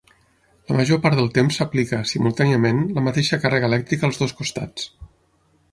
La 0.69 0.77
major 0.77 0.99
part 1.03 1.19
del 1.19 1.29
temps 1.35 1.59
s'aplica, 1.61 1.99
simultàniament, 2.13 2.81
la 2.97 3.05
mateixa 3.09 3.41
càrrega 3.45 3.71
elèctrica 3.73 4.09
als 4.11 4.23
dos 4.25 4.35
costats. 4.41 4.91